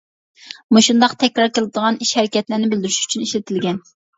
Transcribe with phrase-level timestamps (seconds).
[0.77, 3.83] مۇشۇنداق تەكرار كېلىدىغان ئىش-ھەرىكەتلەرنى بىلدۈرۈش ئۈچۈن ئىشلىتىلگەن.